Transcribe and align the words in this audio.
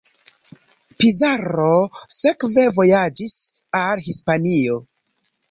Pizarro 1.03 1.67
sekve 2.15 2.65
vojaĝis 2.79 3.37
al 3.83 4.03
Hispanio. 4.09 4.81